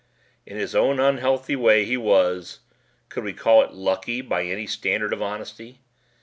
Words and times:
In 0.47 0.57
his 0.57 0.73
own 0.73 0.99
unhealthy 0.99 1.55
way 1.55 1.85
he 1.85 1.95
was 1.95 2.61
could 3.09 3.23
we 3.23 3.33
call 3.33 3.61
it 3.61 3.71
"Lucky" 3.73 4.19
by 4.21 4.45
any 4.45 4.65
standard 4.65 5.13
of 5.13 5.21
honesty? 5.21 5.81